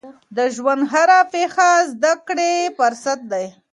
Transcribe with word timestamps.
د 0.35 0.37
ژوند 0.55 0.83
هره 0.93 1.19
پیښه 1.33 1.69
زده 1.91 2.13
کړې 2.27 2.51
فرصت 2.77 3.19
دی. 3.31 3.45